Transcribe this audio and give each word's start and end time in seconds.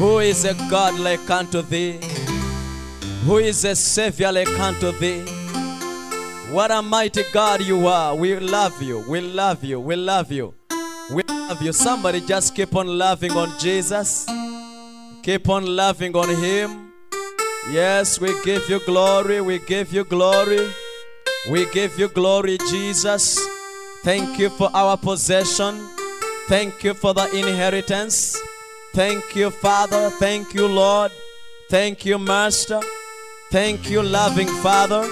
Who 0.00 0.20
is 0.20 0.46
a 0.46 0.54
God 0.70 0.98
like 0.98 1.28
unto 1.28 1.60
thee? 1.60 2.00
Who 3.26 3.36
is 3.36 3.66
a 3.66 3.76
Savior 3.76 4.32
like 4.32 4.48
unto 4.58 4.92
thee? 4.92 5.20
What 6.50 6.70
a 6.70 6.80
mighty 6.80 7.22
God 7.30 7.60
you 7.60 7.86
are. 7.86 8.16
We 8.16 8.40
love 8.40 8.80
you. 8.80 9.04
We 9.06 9.20
love 9.20 9.62
you. 9.62 9.78
We 9.78 9.96
love 9.96 10.32
you. 10.32 10.54
We 11.10 11.22
love 11.28 11.60
you. 11.60 11.74
Somebody 11.74 12.22
just 12.22 12.54
keep 12.56 12.74
on 12.74 12.86
loving 12.86 13.32
on 13.32 13.58
Jesus. 13.58 14.24
Keep 15.22 15.50
on 15.50 15.66
loving 15.66 16.16
on 16.16 16.30
Him. 16.30 16.92
Yes, 17.70 18.18
we 18.18 18.32
give 18.42 18.70
you 18.70 18.80
glory. 18.86 19.42
We 19.42 19.58
give 19.58 19.92
you 19.92 20.04
glory. 20.04 20.72
We 21.50 21.70
give 21.72 21.98
you 21.98 22.08
glory, 22.08 22.56
Jesus. 22.70 23.38
Thank 24.02 24.38
you 24.38 24.48
for 24.48 24.70
our 24.72 24.96
possession. 24.96 25.90
Thank 26.48 26.84
you 26.84 26.94
for 26.94 27.12
the 27.12 27.30
inheritance. 27.36 28.39
Thank 28.92 29.36
you, 29.36 29.50
Father. 29.50 30.10
Thank 30.10 30.52
you, 30.52 30.66
Lord. 30.66 31.12
Thank 31.68 32.04
you, 32.04 32.18
Master. 32.18 32.80
Thank 33.52 33.88
you, 33.88 34.02
loving 34.02 34.48
Father. 34.48 35.08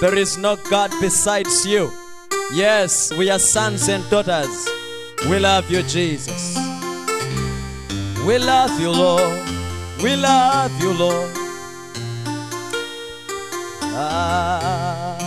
There 0.00 0.14
is 0.14 0.38
no 0.38 0.56
God 0.70 0.92
besides 1.00 1.66
you. 1.66 1.90
Yes, 2.52 3.12
we 3.12 3.28
are 3.30 3.40
sons 3.40 3.88
and 3.88 4.08
daughters. 4.08 4.68
We 5.28 5.40
love 5.40 5.68
you, 5.68 5.82
Jesus. 5.82 6.56
We 8.24 8.38
love 8.38 8.80
you, 8.80 8.90
Lord. 8.90 9.48
We 10.00 10.14
love 10.14 10.70
you, 10.80 10.92
Lord. 10.92 11.30
Ah, 14.00 15.18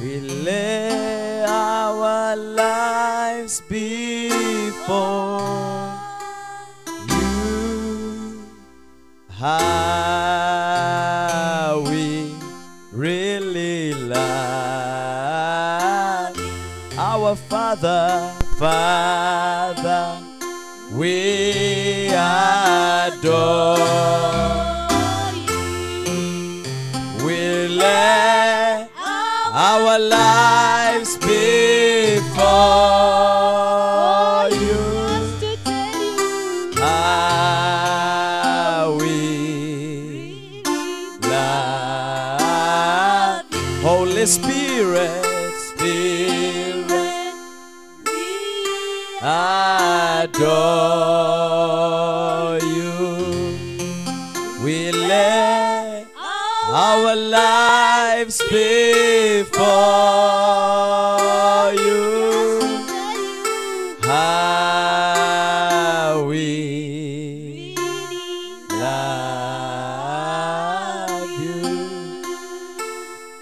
We 0.00 0.20
our 0.20 0.65
lives 2.36 3.60
before 3.62 4.28
you. 7.08 8.44
How 9.30 9.52
we 11.88 12.34
really 12.92 13.94
love 13.94 14.26
our 16.98 17.36
Father, 17.36 18.32
Father, 18.58 20.18
we 20.92 22.08
adore. 22.08 23.76
We 27.24 27.68
lay 27.68 28.88
our 29.52 29.98
lives 29.98 30.35
love 41.36 42.46
Holy 43.82 44.26
Spirit, 44.26 45.54
Spirit, 45.68 47.34
we 48.04 48.28
adore 49.22 50.58
you. 52.76 52.96
We 54.64 54.76
lay 54.90 56.06
our 56.68 57.14
lives 57.14 58.42
before 58.50 60.45